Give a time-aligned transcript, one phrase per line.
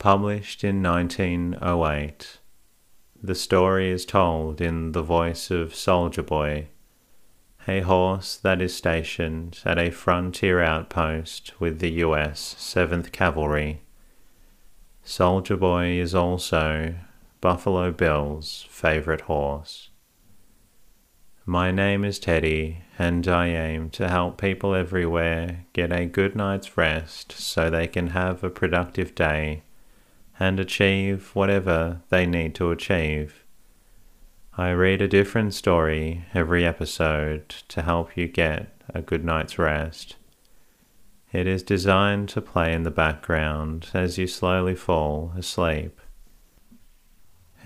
[0.00, 2.38] Published in 1908,
[3.22, 6.68] the story is told in the voice of Soldier Boy,
[7.68, 13.82] a horse that is stationed at a frontier outpost with the US 7th Cavalry.
[15.04, 16.94] Soldier Boy is also
[17.42, 19.90] Buffalo Bill's favorite horse.
[21.44, 26.78] My name is Teddy, and I aim to help people everywhere get a good night's
[26.78, 29.62] rest so they can have a productive day
[30.40, 33.44] and achieve whatever they need to achieve.
[34.56, 40.16] I read a different story every episode to help you get a good night's rest.
[41.30, 46.00] It is designed to play in the background as you slowly fall asleep.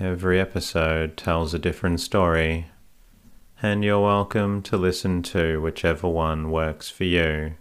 [0.01, 2.67] Every episode tells a different story,
[3.63, 7.55] and you're welcome to listen to whichever one works for you.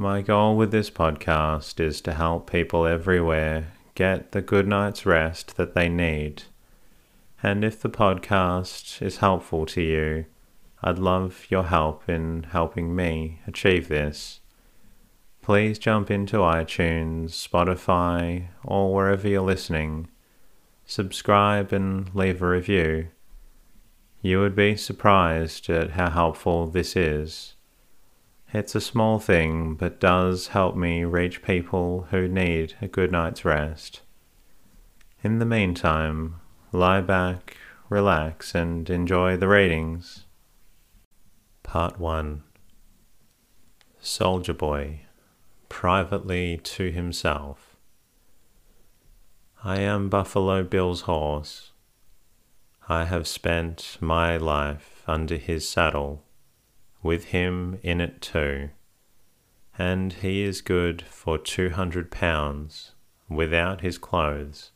[0.00, 5.56] My goal with this podcast is to help people everywhere get the good night's rest
[5.56, 6.44] that they need.
[7.42, 10.26] And if the podcast is helpful to you,
[10.84, 14.38] I'd love your help in helping me achieve this.
[15.42, 20.06] Please jump into iTunes, Spotify, or wherever you're listening
[20.86, 23.08] subscribe and leave a review.
[24.22, 27.56] You would be surprised at how helpful this is.
[28.50, 33.44] It's a small thing, but does help me reach people who need a good night's
[33.44, 34.00] rest.
[35.22, 36.36] In the meantime,
[36.72, 37.58] lie back,
[37.90, 40.24] relax, and enjoy the readings.
[41.62, 42.42] Part 1
[44.00, 45.00] Soldier Boy,
[45.68, 47.76] privately to himself.
[49.62, 51.72] I am Buffalo Bill's horse.
[52.88, 56.24] I have spent my life under his saddle,
[57.02, 58.70] with him in it too,
[59.78, 62.92] and he is good for two hundred pounds
[63.28, 64.72] without his clothes,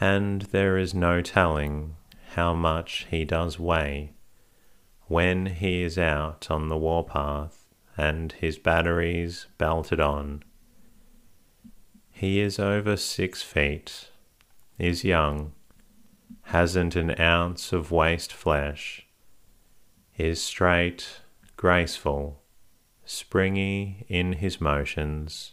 [0.00, 1.96] and there is no telling
[2.34, 4.12] how much he does weigh
[5.06, 10.42] when he is out on the warpath and his batteries belted on.
[12.10, 14.08] He is over six feet,
[14.78, 15.52] is young,
[16.42, 19.03] hasn't an ounce of waste flesh,
[20.16, 21.20] is straight,
[21.56, 22.42] graceful,
[23.04, 25.52] springy in his motions,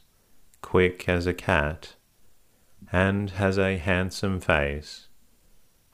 [0.61, 1.95] quick as a cat,
[2.91, 5.07] and has a handsome face,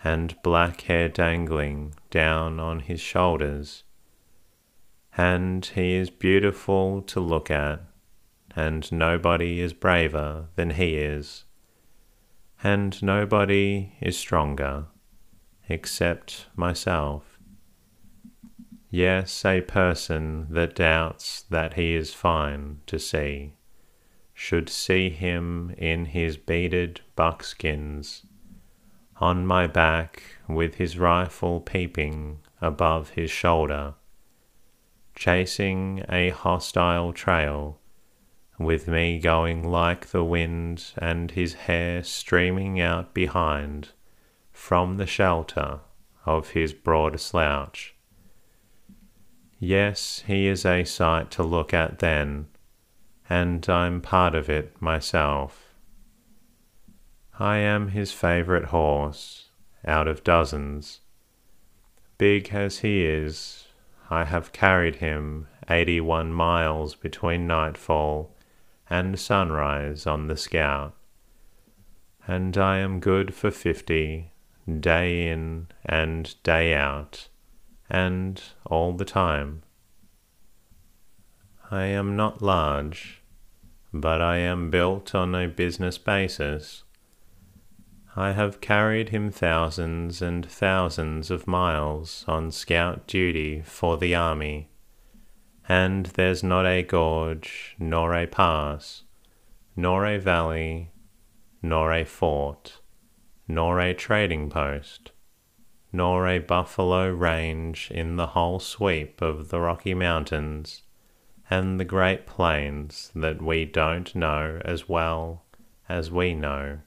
[0.03, 3.83] and black hair dangling down on his shoulders,
[5.17, 7.81] and he is beautiful to look at
[8.57, 11.45] and nobody is braver than he is,
[12.63, 14.85] and nobody is stronger
[15.69, 17.36] except myself.
[18.89, 23.53] Yes, a person that doubts that he is fine to see
[24.33, 28.25] should see him in his beaded buckskins,
[29.17, 33.95] on my back with his rifle peeping above his shoulder,
[35.15, 37.79] chasing a hostile trail
[38.59, 43.89] with me going like the wind and his hair streaming out behind
[44.51, 45.79] from the shelter
[46.25, 47.96] of his broad slouch.
[49.59, 52.47] Yes, he is a sight to look at then,
[53.29, 55.73] and I'm part of it myself.
[57.39, 59.49] I am his favourite horse,
[59.85, 61.01] out of dozens.
[62.17, 63.67] Big as he is,
[64.09, 68.35] I have carried him eighty one miles between nightfall
[68.89, 70.95] and sunrise on the scout.
[72.27, 74.31] And I am good for fifty,
[74.79, 77.27] day in and day out,
[77.89, 79.63] and all the time.
[81.69, 83.21] I am not large,
[83.93, 86.83] but I am built on a business basis.
[88.15, 94.69] I have carried him thousands and thousands of miles on scout duty for the army
[95.67, 99.03] and there's not a gorge, nor a pass,
[99.75, 100.91] nor a valley,
[101.61, 102.79] nor a fort,
[103.47, 105.11] nor a trading post,
[105.91, 110.83] nor a buffalo range in the whole sweep of the Rocky Mountains
[111.49, 115.45] and the Great Plains that we don't know as well
[115.87, 116.79] as we know,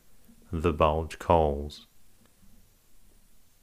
[0.52, 1.86] the Bulge calls.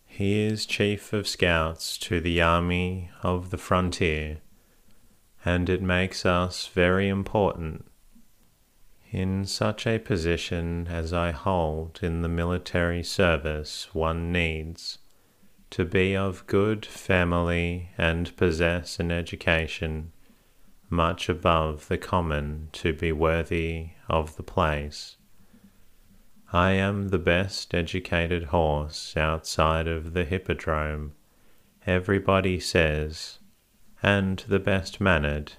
[0.06, 4.40] He is Chief of Scouts to the Army of the Frontier,
[5.46, 7.86] and it makes us very important.
[9.12, 14.98] In such a position as I hold in the military service, one needs
[15.70, 20.12] to be of good family and possess an education
[20.90, 25.18] much above the common to be worthy of the place.
[26.54, 31.14] I am the best educated horse outside of the hippodrome,
[31.86, 33.40] everybody says,
[34.02, 35.54] and the best mannered.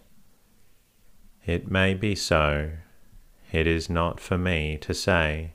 [1.44, 2.70] It may be so,
[3.52, 5.52] it is not for me to say.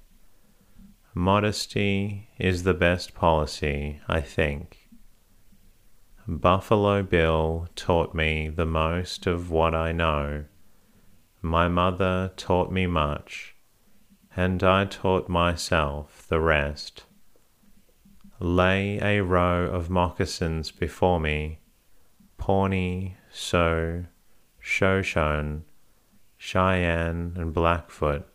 [1.16, 4.90] Modesty is the best policy, I think.
[6.28, 10.46] Buffalo Bill taught me the most of what I know.
[11.42, 13.56] My mother taught me much,
[14.36, 17.04] and I taught myself the rest.
[18.40, 21.60] Lay a row of moccasins before me,
[22.38, 24.08] Pawnee, Sioux,
[24.60, 25.66] Shoshone,
[26.38, 28.28] Cheyenne, and Blackfoot,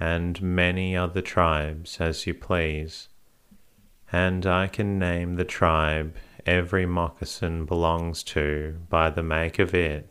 [0.00, 3.08] and many other tribes as you please,
[4.10, 6.16] and I can name the tribe
[6.46, 10.08] every moccasin belongs to by the make of it.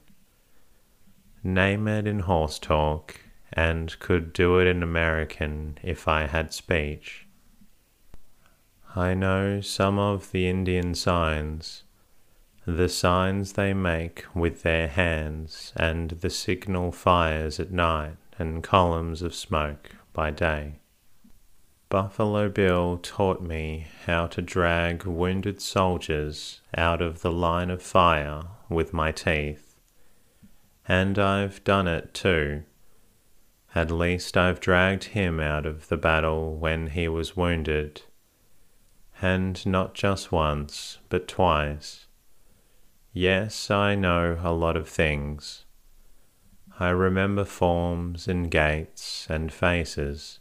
[1.44, 3.20] Name it in horse talk,
[3.52, 7.26] and could do it in American if I had speech.
[8.96, 11.84] I know some of the Indian signs,
[12.66, 19.22] the signs they make with their hands, and the signal fires at night and columns
[19.22, 20.80] of smoke by day.
[21.90, 28.44] Buffalo Bill taught me how to drag wounded soldiers out of the line of fire
[28.70, 29.76] with my teeth.
[30.88, 32.64] And I've done it too.
[33.76, 38.02] At least I've dragged him out of the battle when he was wounded.
[39.22, 42.08] And not just once, but twice.
[43.14, 45.66] Yes, I know a lot of things.
[46.80, 50.40] I remember forms and gaits and faces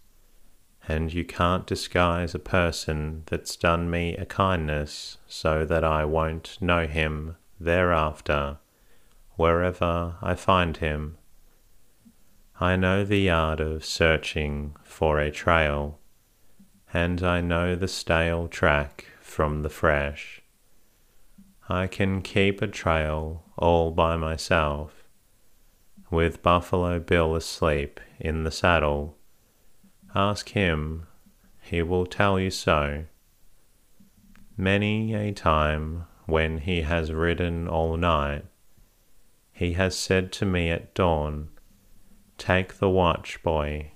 [0.89, 6.57] and you can't disguise a person that's done me a kindness so that I won't
[6.63, 8.57] know him thereafter,
[9.37, 11.19] wherever I find him.
[12.59, 15.99] I know the art of searching for a trail,
[16.93, 20.41] and I know the stale track from the fresh.
[21.69, 24.98] I can keep a trail all by myself,
[26.11, 29.19] with Buffalo Bill asleep in the saddle
[30.15, 31.07] Ask him,
[31.61, 33.05] he will tell you so.
[34.57, 38.47] Many a time when he has ridden all night,
[39.53, 41.51] he has said to me at dawn,
[42.39, 43.93] Take the watch, boy.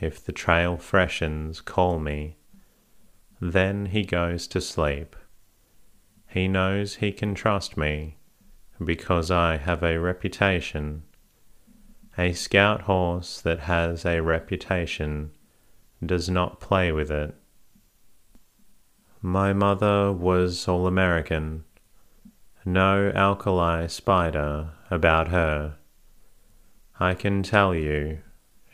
[0.00, 2.36] If the trail freshens, call me.
[3.40, 5.16] Then he goes to sleep.
[6.28, 8.16] He knows he can trust me
[8.82, 11.02] because I have a reputation
[12.18, 15.30] a scout horse that has a reputation
[16.04, 17.34] does not play with it.
[19.20, 21.64] My mother was all American.
[22.64, 25.76] No alkali spider about her.
[27.00, 28.18] I can tell you,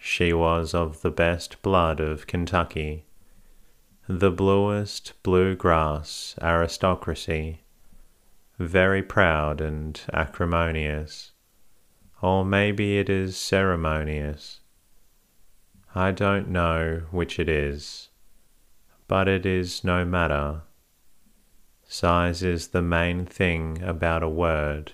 [0.01, 3.07] she was of the best blood of Kentucky,
[4.09, 7.61] the bluest blue grass aristocracy,
[8.59, 11.33] very proud and acrimonious
[12.21, 14.61] or maybe it is ceremonious.
[15.95, 18.09] I don't know which it is,
[19.07, 20.63] but it is no matter.
[21.87, 24.93] Size is the main thing about a word,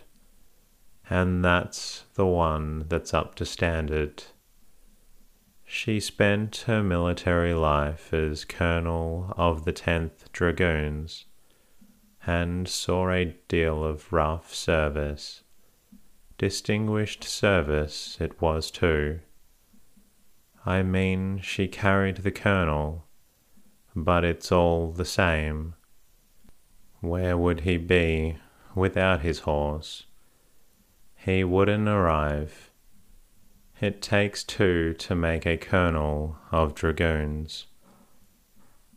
[1.11, 4.25] and that's the one that's up to standard.
[5.65, 11.25] She spent her military life as colonel of the 10th Dragoons
[12.27, 15.44] and saw a deal of rough service
[16.39, 19.21] distinguished service it was too.
[20.67, 23.05] I mean, she carried the colonel,
[23.95, 25.75] but it's all the same.
[27.01, 28.39] Where would he be
[28.75, 30.07] without his horse?
[31.15, 32.71] He wouldn't arrive.
[33.81, 37.67] It takes two to make a colonel of dragoons.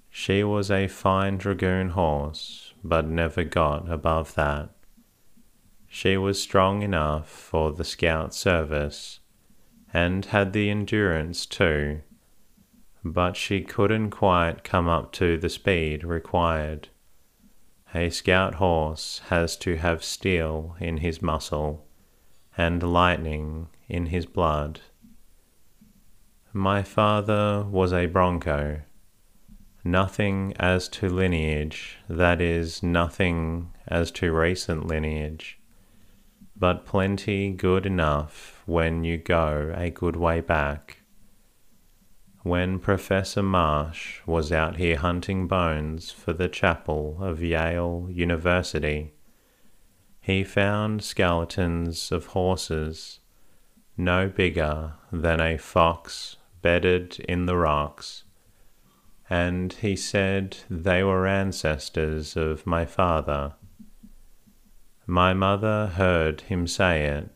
[0.10, 4.70] She was a fine dragoon horse, but never got above that.
[5.88, 9.20] She was strong enough for the scout service,
[9.94, 12.01] and had the endurance too,
[13.03, 16.89] but she couldn't quite come up to the speed required.
[17.96, 21.88] A scout horse has to have steel in his muscle
[22.58, 24.82] and lightning in his blood.
[26.51, 28.82] My father was a bronco.
[29.84, 35.56] Nothing as to lineage, that is, nothing as to recent lineage,
[36.59, 40.99] but plenty good enough when you go a good way back.
[42.43, 49.13] When Professor Marsh was out here hunting bones for the chapel of Yale University,
[50.21, 53.19] he found skeletons of horses
[53.97, 58.23] no bigger than a fox bedded in the rocks,
[59.29, 63.53] and he said they were ancestors of my father.
[65.09, 67.29] My mother heard him say it,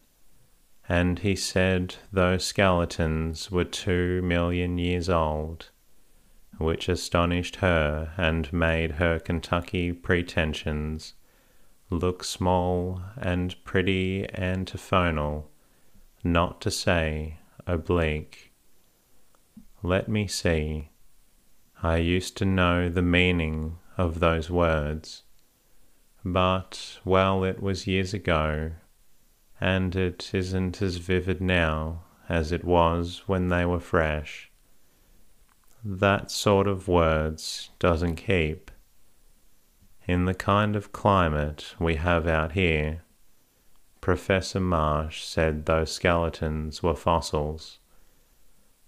[0.89, 5.69] and he said those skeletons were two million years old,
[6.57, 11.13] which astonished her and made her Kentucky pretensions
[11.89, 15.49] look small and pretty antiphonal,
[16.25, 18.51] not to say oblique.
[19.81, 20.89] Let me see.
[21.81, 25.23] I used to know the meaning of those words
[26.23, 28.71] but, well, it was years ago,
[29.59, 34.51] and it isn't as vivid now as it was when they were fresh.
[35.83, 38.71] That sort of words doesn't keep.
[40.07, 43.03] In the kind of climate we have out here,
[43.99, 47.79] Professor Marsh said those skeletons were fossils.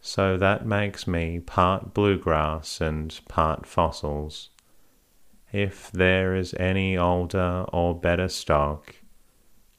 [0.02, 4.50] So that makes me part bluegrass and part fossils.
[5.54, 8.96] If there is any older or better stock,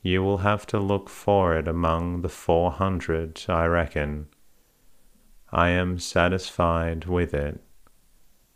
[0.03, 4.29] you will have to look for it among the four hundred, I reckon.
[5.51, 7.61] I am satisfied with it,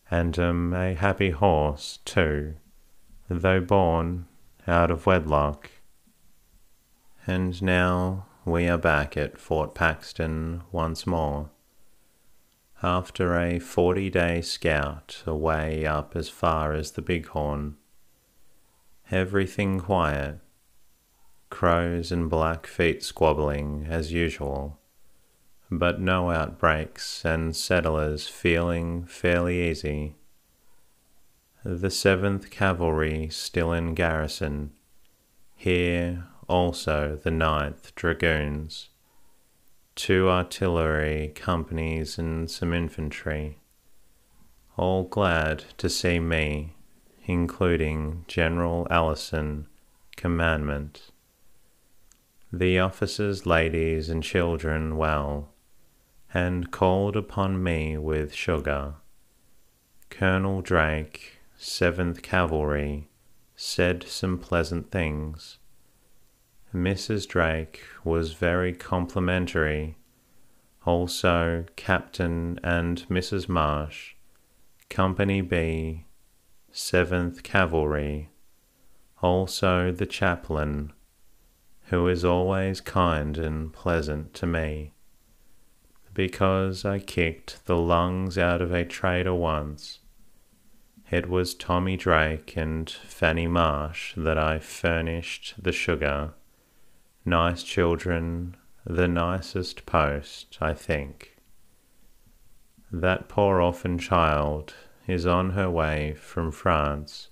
[0.08, 2.54] and am a happy horse, too,
[3.28, 4.26] though born
[4.68, 5.72] out of wedlock.
[7.26, 11.50] And now we are back at Fort Paxton once more
[12.82, 17.76] after a 40 day scout away up as far as the Bighorn.
[19.10, 20.38] Everything quiet,
[21.50, 24.78] crows and blackfeet squabbling as usual,
[25.70, 30.14] but no outbreaks and settlers feeling fairly easy.
[31.64, 34.72] The 7th Cavalry still in garrison,
[35.56, 38.90] here also the Ninth Dragoons
[39.98, 43.58] two artillery companies and some infantry,
[44.76, 46.72] all glad to see me,
[47.24, 49.66] including General Allison,
[50.16, 51.10] commandment.
[52.52, 55.48] The officers, ladies, and children well,
[56.32, 58.94] and called upon me with sugar.
[60.10, 63.08] Colonel Drake, Seventh Cavalry,
[63.56, 65.57] said some pleasant things
[66.74, 67.26] Mrs.
[67.26, 69.96] Drake was very complimentary.
[70.84, 73.48] Also, Captain and Mrs.
[73.48, 74.14] Marsh,
[74.90, 76.04] Company B,
[76.70, 78.28] 7th Cavalry,
[79.22, 80.92] also the chaplain,
[81.86, 84.92] who is always kind and pleasant to me,
[86.12, 90.00] because I kicked the lungs out of a trader once.
[91.10, 96.34] It was Tommy Drake and Fanny Marsh that I furnished the sugar
[97.28, 101.36] nice children, the nicest post, I think.
[102.90, 104.74] That poor orphan child
[105.06, 107.28] is on her way from France.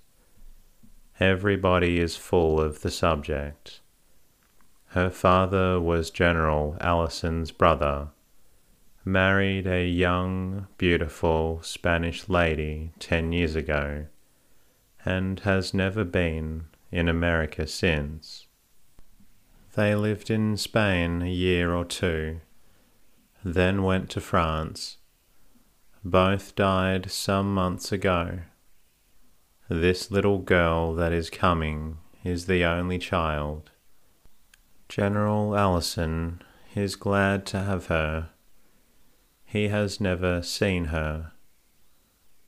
[1.19, 3.81] Everybody is full of the subject.
[4.87, 8.09] Her father was General Allison's brother,
[9.03, 14.05] married a young, beautiful Spanish lady ten years ago,
[15.05, 18.46] and has never been in America since.
[19.77, 22.39] They lived in Spain a year or two,
[23.45, 24.97] then went to France.
[26.03, 28.39] Both died some months ago.
[29.69, 33.69] This little girl that is coming is the only child.
[34.89, 36.41] General Allison
[36.73, 38.31] is glad to have her.
[39.45, 41.33] He has never seen her.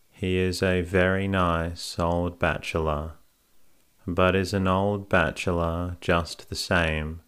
[0.10, 3.19] He is a very nice old bachelor
[4.14, 7.22] but is an old bachelor just the same,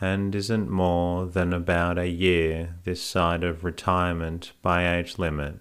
[0.00, 5.60] and isn't more than about a year this side of retirement by age limit.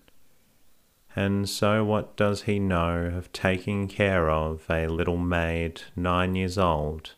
[1.16, 6.58] And so, what does he know of taking care of a little maid nine years
[6.58, 7.16] old?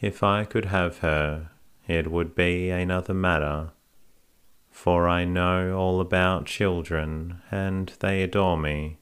[0.00, 1.50] If I could have her,
[1.86, 3.72] it would be another matter,
[4.70, 8.98] for I know all about children, and they adore me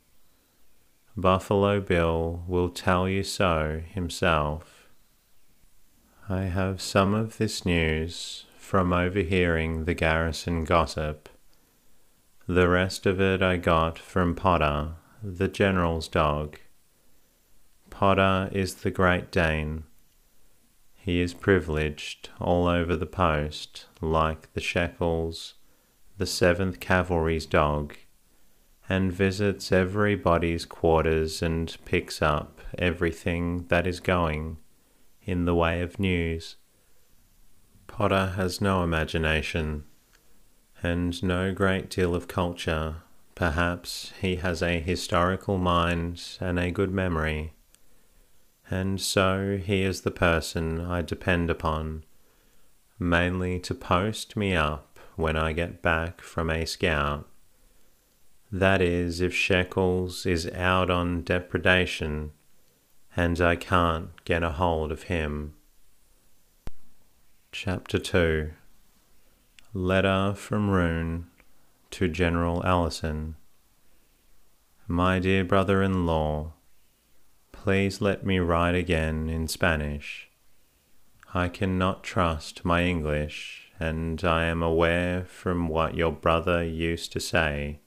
[1.21, 4.89] Buffalo Bill will tell you so himself.
[6.29, 11.29] I have some of this news from overhearing the garrison gossip.
[12.47, 16.59] The rest of it I got from Potter, the general's dog.
[17.91, 19.85] Potter is the Great Dane.
[20.95, 25.55] He is privileged all over the post, like the Shekels,
[26.19, 27.97] the Seventh Cavalry's dog,
[28.90, 34.56] and visits everybody's quarters and picks up everything that is going
[35.23, 36.56] in the way of news.
[37.87, 39.85] Potter has no imagination
[40.82, 42.97] and no great deal of culture.
[43.37, 47.52] Perhaps he has a historical mind and a good memory,
[48.68, 52.02] and so he is the person I depend upon,
[52.99, 57.30] mainly to post me up when I get back from a scout.
[58.52, 62.33] That is, if Shekels is out on depredation
[63.16, 65.54] and I can't get a hold of him.
[67.52, 68.50] Chapter 2
[69.73, 71.26] Letter from Rouen
[71.92, 73.37] to General Allison.
[74.88, 76.54] My dear brother in law,
[77.52, 80.28] please let me write again in Spanish.
[81.33, 87.21] I cannot trust my English, and I am aware from what your brother used to
[87.21, 87.78] say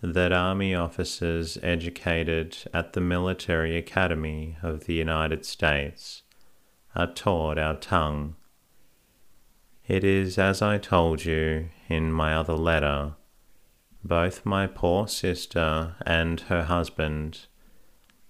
[0.00, 6.22] that army officers educated at the military academy of the United States
[6.94, 8.36] are taught our tongue.
[9.86, 13.14] It is as I told you in my other letter.
[14.04, 17.46] Both my poor sister and her husband,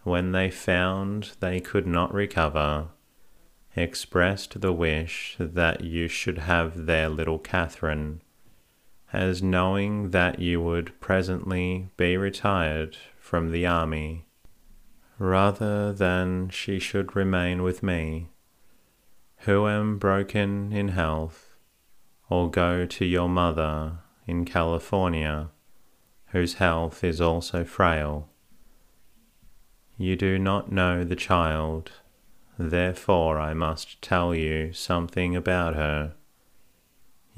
[0.05, 2.89] when they found they could not recover,
[3.77, 8.23] expressed the wish that you should have their little Catherine
[9.13, 14.27] as knowing that you would presently be retired from the army,
[15.19, 18.29] rather than she should remain with me,
[19.39, 21.55] who am broken in health,
[22.29, 25.49] or go to your mother in California,
[26.27, 28.29] whose health is also frail.
[29.97, 31.93] You do not know the child,
[32.59, 36.15] therefore I must tell you something about her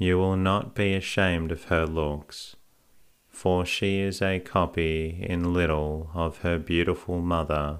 [0.01, 2.55] you will not be ashamed of her looks,
[3.29, 7.79] for she is a copy in little of her beautiful mother,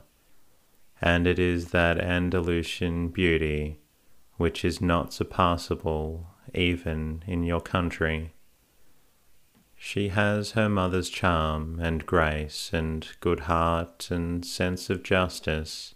[1.01, 3.79] and it is that Andalusian beauty
[4.38, 8.36] which is not surpassable even in your country.
[9.75, 15.95] She has her mother's charm and grace and good heart and sense of justice,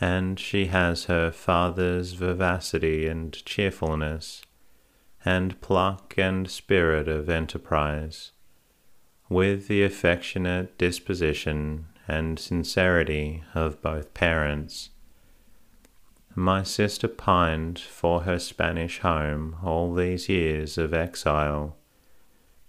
[0.00, 4.45] and she has her father's vivacity and cheerfulness
[5.26, 8.30] and pluck and spirit of enterprise,
[9.28, 14.90] with the affectionate disposition and sincerity of both parents.
[16.36, 21.76] My sister pined for her Spanish home all these years of exile.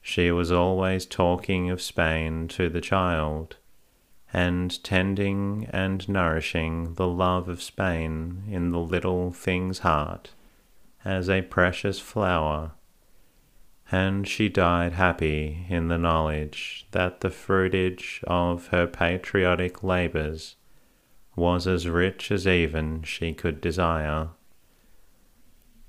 [0.02, 3.58] She was always talking of Spain to the child,
[4.34, 10.32] and tending and nourishing the love of Spain in the little thing's heart
[11.06, 12.72] as a precious flower,
[13.92, 20.56] and she died happy in the knowledge that the fruitage of her patriotic labours
[21.36, 24.30] was as rich as even she could desire.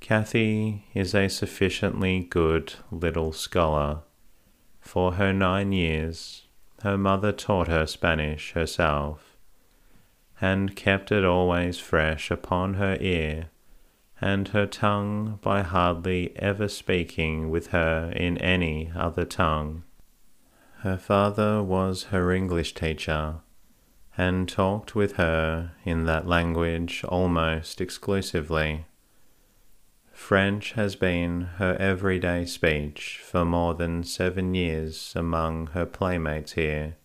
[0.01, 4.03] Cathy is a sufficiently good little scholar.
[4.81, 6.47] For her nine years,
[6.83, 9.37] her mother taught her Spanish herself,
[10.41, 13.51] and kept it always fresh upon her ear
[14.21, 19.85] and her tongue by hardly ever speaking with her in any other tongue.
[20.79, 23.37] Her father was her English teacher,
[24.17, 28.87] and talked with her in that language almost exclusively.
[30.13, 36.97] French has been her everyday speech for more than seven years among her playmates here.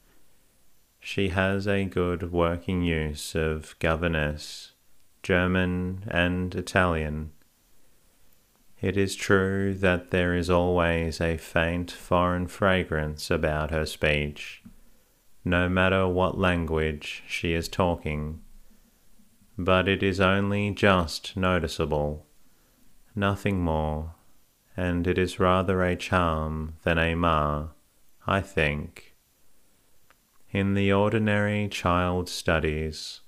[1.00, 4.73] She has a good working use of governess
[5.24, 7.32] German, and Italian.
[8.82, 14.62] It is true that there is always a faint foreign fragrance about her speech,
[15.46, 18.42] no matter what language she is talking,
[19.58, 22.26] but it is only just noticeable,
[23.16, 24.16] nothing more,
[24.76, 27.72] and it is rather a charm than a mar,
[28.28, 29.16] I think.
[30.52, 33.22] In the ordinary child studies,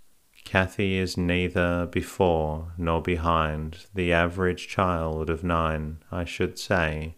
[0.46, 7.16] Cathy is neither before nor behind the average child of nine, I should say.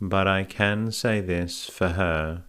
[0.00, 2.44] But I can say this for her.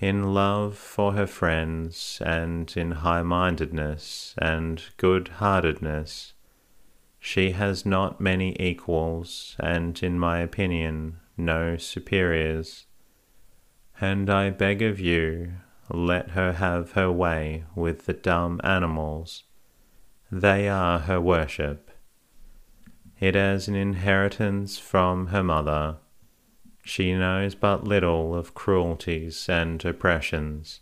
[0.00, 6.34] In love for her friends and in high mindedness and good heartedness,
[7.18, 12.86] She has not many equals, and in my opinion, no superiors.
[14.00, 15.54] And I beg of you,
[15.90, 19.44] let her have her way with the dumb animals.
[20.30, 21.90] They are her worship.
[23.18, 25.96] It is an inheritance from her mother.
[26.84, 30.80] She knows but little of cruelties and oppressions.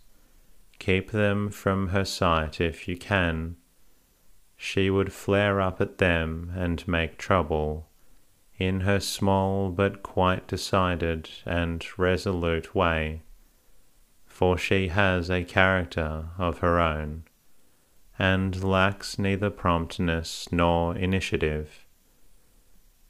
[0.79, 3.57] Keep them from her sight if you can.
[4.57, 7.88] She would flare up at them and make trouble,
[8.59, 13.23] in her small but quite decided and resolute way,
[14.37, 17.22] for she has a character of her own,
[18.18, 21.87] and lacks neither promptness nor initiative.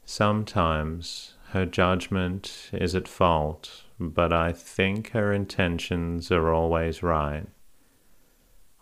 [0.05, 7.49] Sometimes her judgment is at fault, but I think her intentions are always right.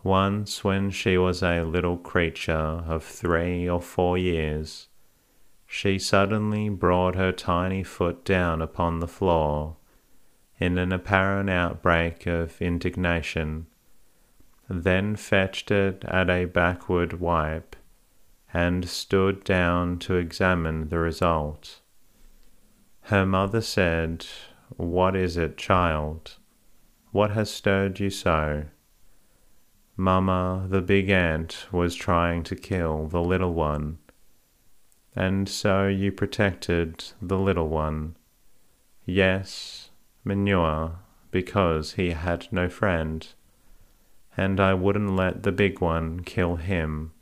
[0.03, 4.89] Once, when she was a little creature of three or four years,
[5.67, 9.79] she suddenly brought her tiny foot down upon the floor
[10.59, 13.67] in an apparent outbreak of indignation,
[14.69, 17.77] then fetched it at a backward wipe,
[18.53, 21.81] and stood down to examine the result.
[23.03, 24.27] Her mother said,
[24.77, 26.37] What is it, child?
[27.11, 28.65] What has stirred you so?
[29.97, 33.99] Mamma, the big ant, was trying to kill the little one.
[35.15, 38.17] And so you protected the little one.
[39.05, 39.84] Yes,
[40.25, 40.99] manure,
[41.31, 43.29] because he had no friend.
[44.37, 47.13] And I wouldn't let the big one kill him.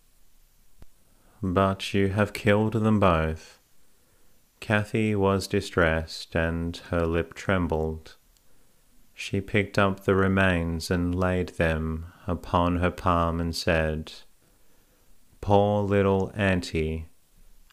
[1.42, 3.58] But you have killed them both.
[4.60, 8.16] Cathy was distressed, and her lip trembled.
[9.12, 14.12] She picked up the remains and laid them upon her palm and said,
[15.40, 17.08] Poor little auntie,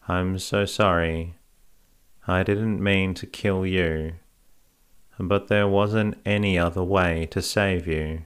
[0.08, 1.36] I'm so sorry.
[2.26, 4.14] I didn't mean to kill you,
[5.20, 8.22] but there wasn't any other way to save you.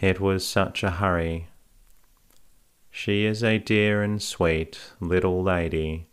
[0.00, 1.48] It was such a hurry.
[2.90, 6.08] She is a dear and sweet little lady,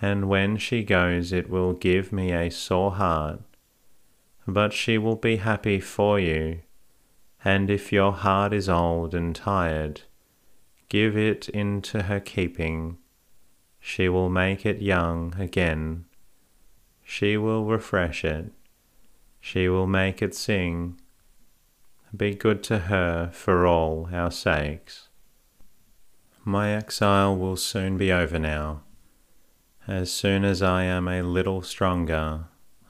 [0.00, 3.40] and when she goes it will give me a sore heart
[4.46, 6.60] but she will be happy for you.
[7.44, 10.02] And if your heart is old and tired,
[10.88, 12.98] give it into her keeping.
[13.78, 16.04] She will make it young again.
[17.02, 18.52] She will refresh it.
[19.40, 21.00] She will make it sing.
[22.14, 25.08] Be good to her for all our sakes.
[26.44, 28.82] My exile will soon be over now.
[29.86, 32.44] As soon as I am a little stronger,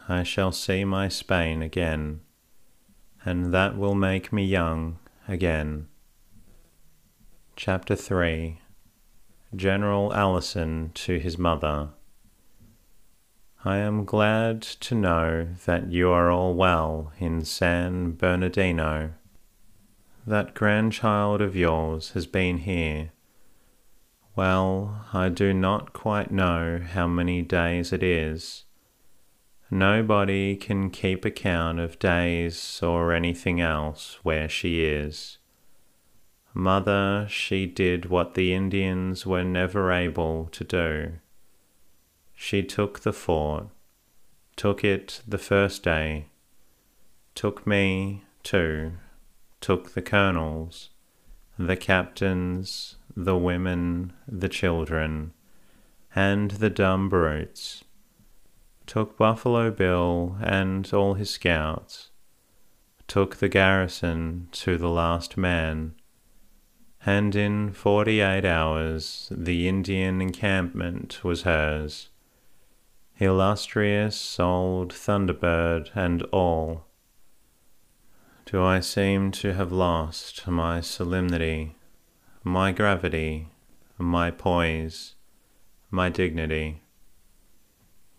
[0.08, 2.20] I shall see my Spain again,
[3.24, 5.88] and that will make me young again.
[7.56, 8.60] Chapter 3
[9.54, 11.90] General Allison to his mother.
[13.64, 19.12] I am glad to know that you are all well in San Bernardino.
[20.26, 23.12] That grandchild of yours has been here.
[24.34, 28.64] Well, I do not quite know how many days it is
[29.70, 35.38] Nobody can keep account of days or anything else where she is.
[36.52, 41.12] Mother, she did what the Indians were never able to do.
[42.42, 43.66] She took the fort,
[44.56, 46.26] took it the first day,
[47.34, 48.92] took me too,
[49.60, 50.88] took the colonels,
[51.58, 55.32] the captains, the women, the children,
[56.14, 57.84] and the dumb brutes
[58.86, 62.10] took Buffalo Bill and all his scouts,
[63.06, 65.94] took the garrison to the last man,
[67.04, 72.08] and in forty eight hours the Indian encampment was hers,
[73.20, 76.86] illustrious old Thunderbird and all.
[78.46, 81.76] Do I seem to have lost my solemnity,
[82.42, 83.48] my gravity,
[83.98, 85.14] my poise,
[85.90, 86.82] my dignity?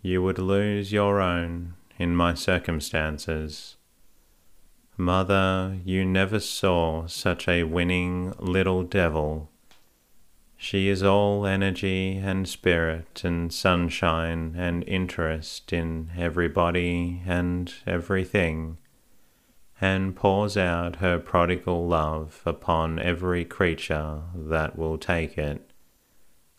[0.01, 3.77] you would lose your own in my circumstances.
[4.97, 9.49] Mother, you never saw such a winning little devil.
[10.63, 18.77] She is all energy and spirit and sunshine and interest in everybody and everything,
[19.81, 25.71] and pours out her prodigal love upon every creature that will take it,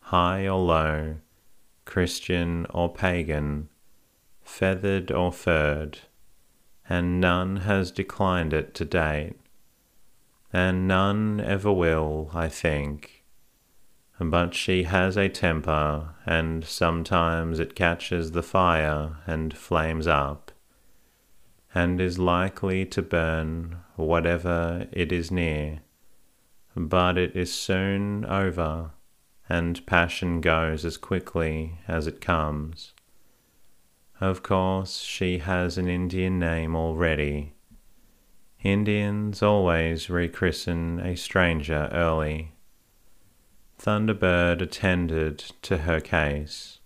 [0.01, 1.15] high or low
[1.85, 3.69] Christian or pagan,
[4.41, 5.99] feathered or furred,
[6.89, 9.39] and none has declined it to date,
[10.51, 13.22] and none ever will, I think.
[14.29, 20.51] But she has a temper, and sometimes it catches the fire and flames up,
[21.73, 25.81] and is likely to burn whatever it is near.
[26.75, 28.91] But it is soon over,
[29.49, 32.93] and passion goes as quickly as it comes.
[34.21, 37.53] Of course, she has an Indian name already.
[38.63, 42.52] Indians always rechristen a stranger early.
[43.83, 46.79] Thunderbird attended to her case.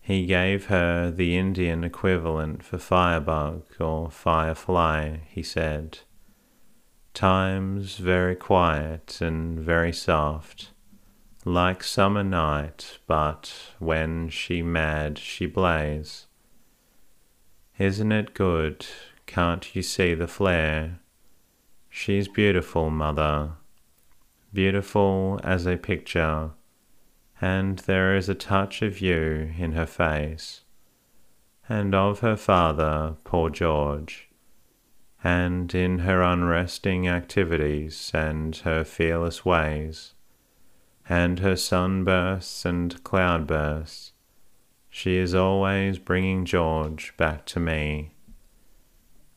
[0.00, 5.98] He gave her the Indian equivalent for firebug or firefly, he said.
[7.12, 10.70] Times very quiet and very soft,
[11.44, 16.28] like summer night, but when she mad she blaze.
[17.78, 18.86] Isn't it good?
[19.26, 21.00] Can't you see the flare?
[21.90, 23.54] She's beautiful, mother
[24.56, 26.50] beautiful as a picture,
[27.42, 30.62] and there is a touch of you in her face,
[31.68, 34.30] and of her father, poor George,
[35.22, 40.14] and in her unresting activities and her fearless ways,
[41.06, 44.12] and her sunbursts and cloudbursts.
[44.88, 48.14] She is always bringing George back to me.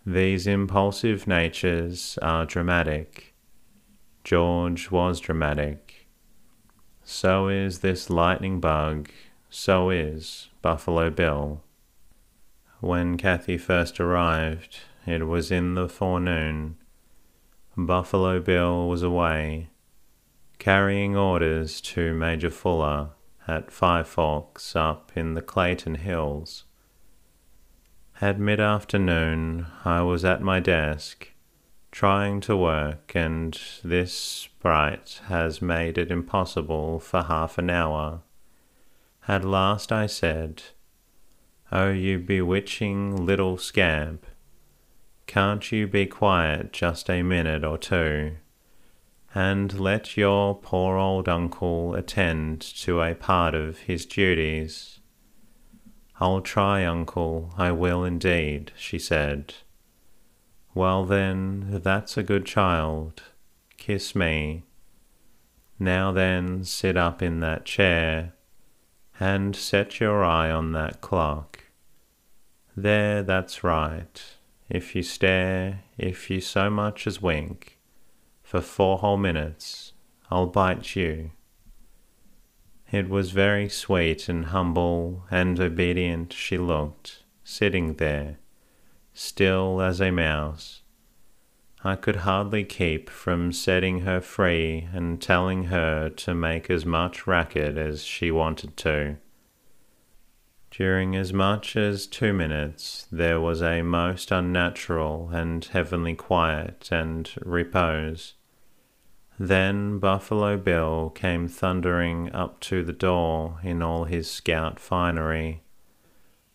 [0.05, 3.28] These impulsive natures are dramatic
[4.29, 6.07] George was dramatic.
[7.03, 9.09] So is this lightning bug,
[9.49, 11.63] so is Buffalo Bill.
[12.79, 16.77] When Cathy first arrived, it was in the forenoon.
[17.75, 19.71] Buffalo Bill was away,
[20.59, 23.09] carrying orders to Major Fuller
[23.47, 26.65] at Five Forks up in the Clayton Hills.
[28.21, 31.29] At mid afternoon, I was at my desk
[31.91, 38.21] trying to work, and this sprite has made it impossible for half an hour.
[39.27, 40.63] At last I said,
[41.71, 44.25] Oh, you bewitching little scamp,
[45.27, 48.37] can't you be quiet just a minute or two,
[49.35, 54.99] and let your poor old uncle attend to a part of his duties?
[56.19, 59.53] I'll try, uncle, I will indeed, she said.
[60.73, 63.23] Well, then, that's a good child.
[63.77, 64.63] Kiss me.
[65.79, 68.33] Now then, sit up in that chair
[69.19, 71.63] and set your eye on that clock.
[72.75, 74.21] There, that's right.
[74.69, 77.79] If you stare, if you so much as wink,
[78.43, 79.93] for four whole minutes,
[80.29, 81.31] I'll bite you.
[82.91, 88.38] It was very sweet and humble and obedient she looked, sitting there
[89.19, 90.81] still as a mouse.
[91.83, 97.27] I could hardly keep from setting her free and telling her to make as much
[97.27, 99.17] racket as she wanted to.
[100.71, 107.29] During as much as two minutes, there was a most unnatural and heavenly quiet and
[107.41, 108.35] repose.
[109.37, 115.61] Then Buffalo Bill came thundering up to the door in all his scout finery,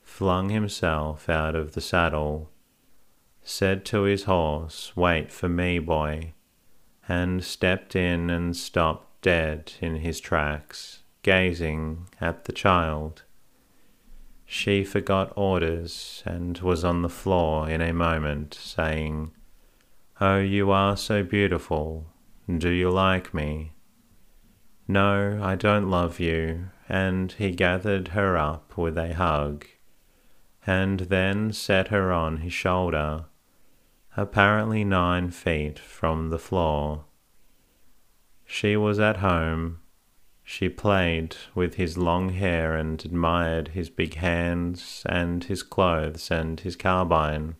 [0.00, 2.50] flung himself out of the saddle,
[3.46, 6.32] said to his horse, Wait for me, boy,
[7.06, 13.22] and stepped in and stopped dead in his tracks, gazing at the child.
[14.46, 19.32] She forgot orders and was on the floor in a moment, saying,
[20.20, 22.06] Oh, you are so beautiful.
[22.48, 23.72] Do you like me?
[24.88, 26.70] No, I don't love you.
[26.88, 29.66] And he gathered her up with a hug,
[30.66, 33.24] and then set her on his shoulder
[34.16, 37.04] apparently nine feet from the floor.
[38.44, 39.80] She was at home.
[40.44, 46.60] She played with his long hair and admired his big hands and his clothes and
[46.60, 47.56] his carbine,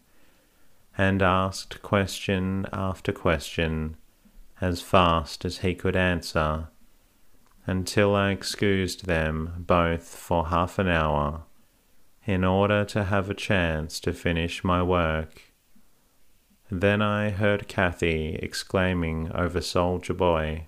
[0.97, 3.97] and asked question after question
[4.61, 6.69] as fast as he could answer,
[7.67, 11.45] until I excused them both for half an hour
[12.27, 15.54] in order to have a chance to finish my work
[16.71, 20.67] then I heard Cathy exclaiming over Soldier Boy,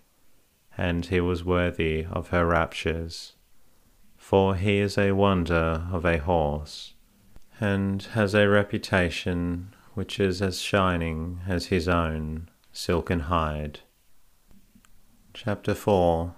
[0.77, 3.33] and he was worthy of her raptures,
[4.17, 6.95] for he is a wonder of a horse,
[7.61, 13.81] and has a reputation which is as shining as his own silken hide.
[15.33, 16.35] Chapter 4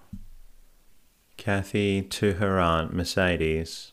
[1.37, 3.93] Cathy to her Aunt Mercedes.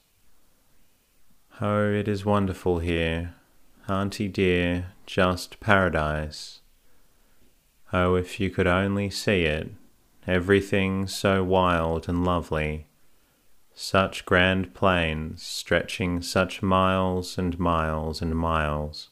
[1.62, 3.35] Oh, it is wonderful here,
[3.88, 6.62] Auntie dear, just paradise.
[7.94, 9.70] Oh, if you could only see it,
[10.26, 12.88] everything so wild and lovely,
[13.76, 19.12] such grand plains stretching such miles and miles and miles,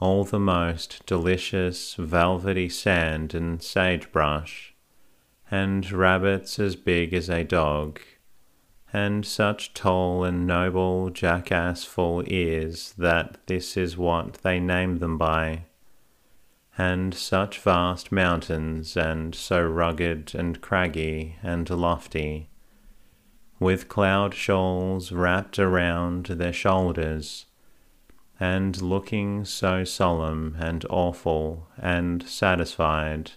[0.00, 4.72] all the most delicious velvety sand and sagebrush,
[5.50, 8.00] and rabbits as big as a dog,
[8.92, 15.64] and such tall and noble jackassful ears that this is what they name them by
[16.78, 22.48] and such vast mountains, and so rugged and craggy and lofty,
[23.60, 27.46] with cloud shawls wrapped around their shoulders,
[28.40, 33.32] and looking so solemn and awful and satisfied.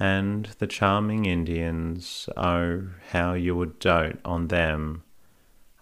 [0.00, 5.04] And the charming Indians, oh, how you would dote on them,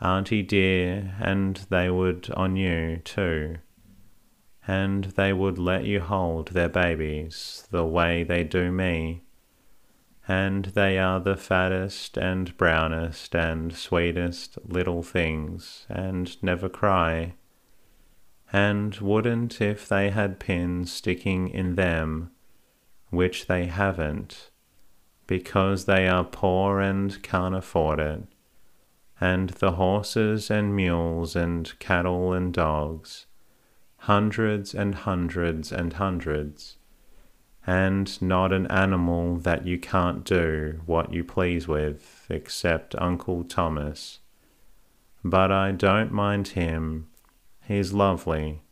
[0.00, 3.58] auntie dear, and they would on you too
[4.68, 9.22] and they would let you hold their babies the way they do me.
[10.28, 17.32] And they are the fattest and brownest and sweetest little things, and never cry.
[18.52, 22.30] And wouldn't if they had pins sticking in them,
[23.10, 24.50] which they haven't,
[25.26, 28.22] because they are poor and can't afford it.
[29.20, 33.26] And the horses and mules and cattle and dogs,
[33.98, 36.76] hundreds and hundreds and hundreds,
[37.66, 44.20] and not an animal that you can't do what you please with except Uncle Thomas.
[45.24, 47.08] But I don't mind him,
[47.66, 48.62] he's lovely,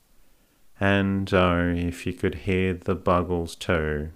[0.79, 4.11] and oh, if you could hear the bugles too,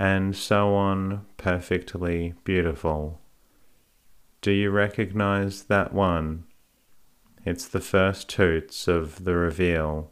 [0.00, 3.20] and so on, perfectly beautiful.
[4.40, 6.44] Do you recognize that one?
[7.44, 10.10] It's the first toots of the reveille.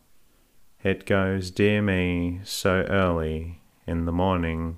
[0.85, 4.77] It goes, Dear me, so early in the morning.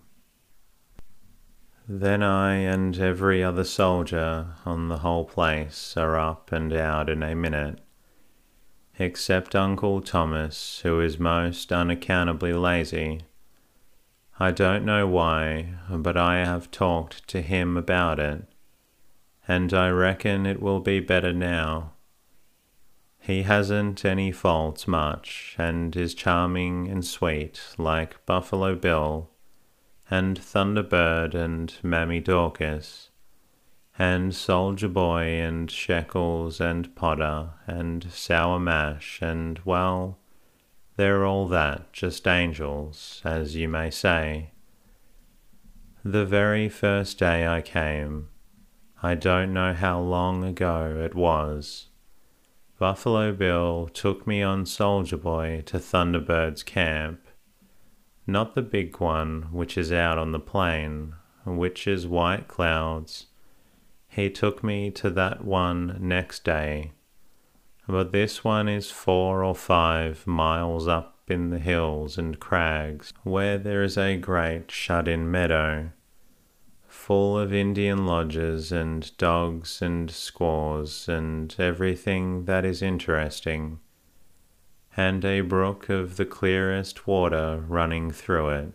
[1.88, 7.24] Then I and every other soldier on the whole place are up and out in
[7.24, 7.80] a minute,
[8.96, 13.22] except Uncle Thomas, who is most unaccountably lazy.
[14.42, 18.44] I don't know why, but I have talked to him about it,
[19.46, 21.92] and I reckon it will be better now.
[23.18, 29.28] He hasn't any faults much, and is charming and sweet, like Buffalo Bill,
[30.10, 33.10] and Thunderbird, and Mammy Dorcas,
[33.98, 40.16] and Soldier Boy, and Shekels, and Potter, and Sour Mash, and, well,
[41.00, 44.50] they're all that, just angels, as you may say.
[46.04, 48.28] The very first day I came,
[49.02, 51.86] I don't know how long ago it was,
[52.78, 57.20] Buffalo Bill took me on Soldier Boy to Thunderbird's camp.
[58.26, 61.14] Not the big one, which is out on the plain,
[61.46, 63.28] which is White Cloud's.
[64.06, 66.92] He took me to that one next day.
[67.88, 73.58] But this one is four or five miles up in the hills and crags, where
[73.58, 75.90] there is a great shut in meadow
[76.90, 83.78] full of Indian lodges and dogs and squaws and everything that is interesting,
[84.96, 88.72] and a brook of the clearest water running through it,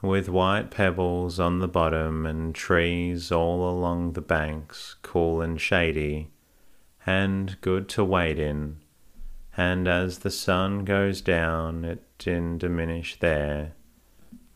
[0.00, 6.30] with white pebbles on the bottom and trees all along the banks, cool and shady,
[7.08, 8.76] and good to wade in.
[9.56, 13.72] And as the sun goes down, it didn't diminish there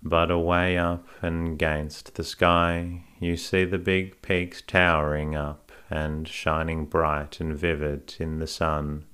[0.02, 6.26] but away up and against the sky you see the big peaks towering up and
[6.26, 9.04] shining bright and vivid in the sun,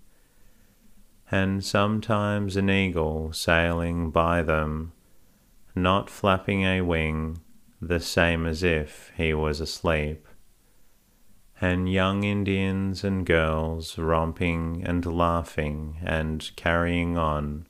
[1.31, 4.93] and sometimes an eagle sailing by them,
[5.75, 7.37] not flapping a wing,
[7.83, 10.27] the same as if he was asleep,
[11.61, 17.67] and young Indians and girls romping and laughing and carrying on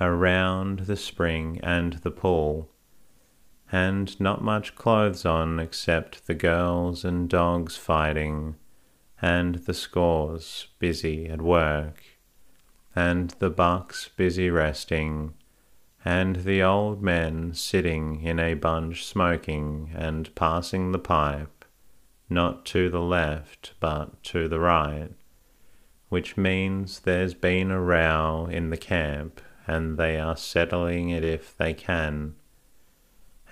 [0.00, 2.70] around the spring and the pool,
[3.70, 8.54] and not much clothes on except the girls and dogs fighting,
[9.20, 12.02] and the scores busy at work,
[12.94, 15.34] and the bucks busy resting,
[16.04, 21.57] and the old men sitting in a bunch smoking and passing the pipe,
[22.28, 25.10] not to the left but to the right,
[26.08, 31.56] which means there's been a row in the camp and they are settling it if
[31.56, 32.34] they can,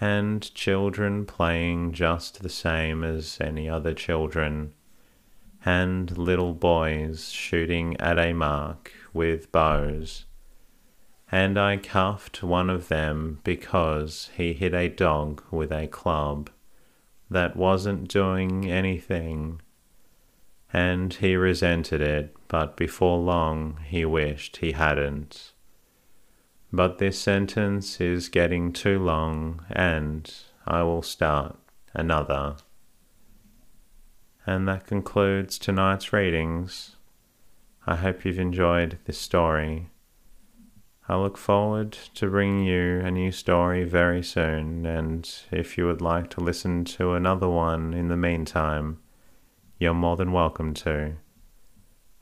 [0.00, 4.72] and children playing just the same as any other children,
[5.64, 10.24] and little boys shooting at a mark with bows,
[11.30, 16.48] and I cuffed one of them because he hit a dog with a club
[17.30, 19.60] that wasn't doing anything,
[20.72, 25.52] and he resented it, but before long he wished he hadn't.
[26.72, 30.32] But this sentence is getting too long, and
[30.66, 31.56] I will start
[31.94, 32.56] another.
[34.44, 36.96] And that concludes tonight's readings.
[37.86, 39.90] I hope you've enjoyed this story.
[41.08, 46.00] I look forward to bringing you a new story very soon, and if you would
[46.00, 48.98] like to listen to another one in the meantime,
[49.78, 51.14] you're more than welcome to.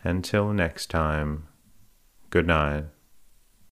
[0.03, 1.49] Until next time,
[2.29, 2.85] good night.